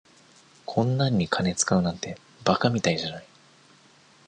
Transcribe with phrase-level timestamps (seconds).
[0.65, 3.25] こんなんに金使うなんて馬鹿みたいじゃない。